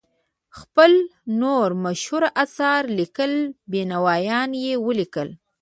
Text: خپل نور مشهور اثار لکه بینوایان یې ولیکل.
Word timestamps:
خپل 0.59 0.91
نور 1.41 1.67
مشهور 1.85 2.23
اثار 2.43 2.81
لکه 2.97 3.25
بینوایان 3.71 4.49
یې 4.65 4.73
ولیکل. 4.85 5.29